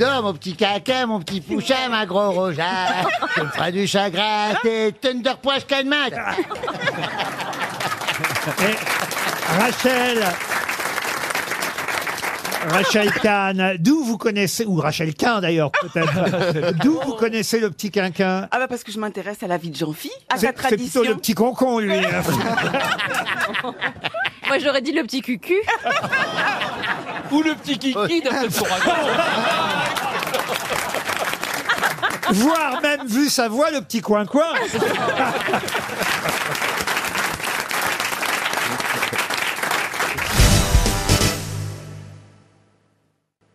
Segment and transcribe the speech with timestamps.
[0.00, 2.64] dors, mon petit caca, mon petit pouchin, ma gros roja.
[3.34, 6.08] Tu me feras du chagrin, t'es Thunder Poche Calmat.
[9.58, 10.24] Rachel
[12.68, 17.90] Rachel Kahn, d'où vous connaissez, ou Rachel Kahn d'ailleurs peut-être, d'où vous connaissez le petit
[17.90, 18.48] quinquin?
[18.50, 20.52] Ah bah parce que je m'intéresse à la vie de Jean-Phi, à C'est sa c'est
[20.52, 21.02] plutôt tradition.
[21.02, 21.94] le petit concon, lui.
[21.96, 22.22] hein.
[24.46, 25.54] Moi, j'aurais dit le petit cucu.
[27.30, 28.50] Ou le petit kiki d'un seul
[32.32, 34.42] Voire même, vu sa voix, le petit coin-coin.